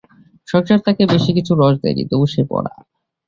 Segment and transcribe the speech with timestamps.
[0.47, 2.73] সংসার তাকে বেশি কিছু রস দেয় নি, তবু সে ভরা।